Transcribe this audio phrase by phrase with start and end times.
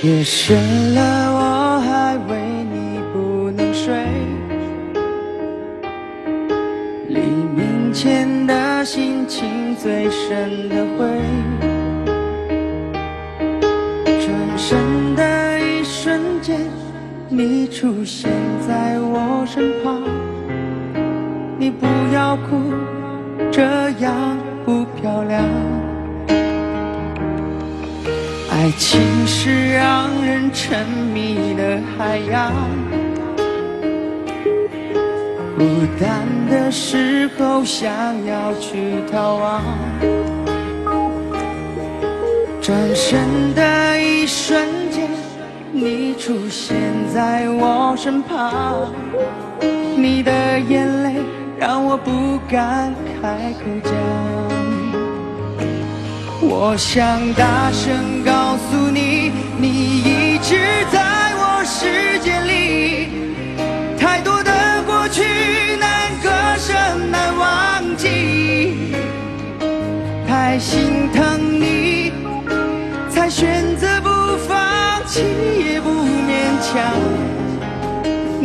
[0.00, 1.00] 夜深了，
[1.34, 2.38] 我还为
[2.72, 3.92] 你不能睡。
[7.08, 7.18] 黎
[7.54, 11.04] 明前的心情最深的灰。
[14.24, 14.78] 转身
[15.16, 15.27] 的，
[17.40, 18.28] 你出现
[18.66, 20.02] 在我身旁。
[21.56, 22.74] 你不要哭，
[23.52, 23.62] 这
[24.00, 25.44] 样不漂亮。
[28.50, 30.84] 爱情是让人沉
[31.14, 32.52] 迷的海洋，
[35.56, 35.64] 孤
[36.00, 37.88] 单的时候想
[38.26, 39.62] 要去逃亡，
[42.60, 45.08] 转身的一瞬间，
[45.70, 46.76] 你出现
[47.12, 48.90] 在我身旁，
[49.96, 51.16] 你的眼泪
[51.58, 53.92] 让我不敢开口讲。
[56.40, 60.56] 我想大声告诉你，你一直
[60.90, 61.02] 在
[61.36, 63.08] 我世界里。
[63.98, 65.22] 太多的过去
[65.78, 66.72] 难割舍
[67.10, 68.94] 难忘记，
[70.26, 71.27] 太心疼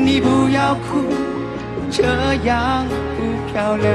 [0.05, 1.01] 你不要哭，
[1.89, 2.03] 这
[2.43, 3.91] 样不漂亮。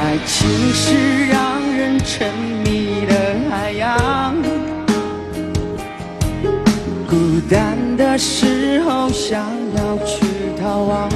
[0.00, 2.32] 爱情是让人沉
[2.64, 4.27] 迷的海洋，
[7.08, 7.16] 孤
[7.48, 9.40] 单的时候想
[9.74, 10.26] 要去
[10.60, 11.08] 逃亡，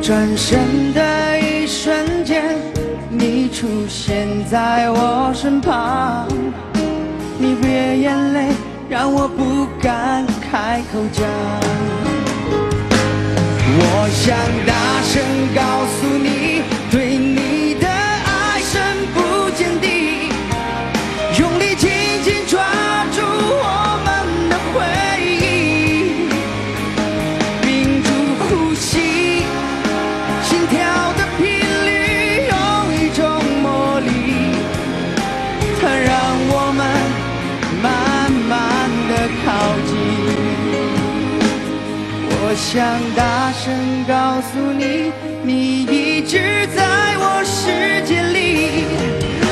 [0.00, 2.54] 转身的一瞬间，
[3.10, 6.28] 你出现在我身旁，
[7.36, 8.50] 你别眼泪
[8.88, 11.26] 让我不敢开口讲。
[13.76, 14.38] 我想
[42.74, 42.82] 想
[43.14, 45.12] 大声告诉你，
[45.44, 49.43] 你一直在我世界里。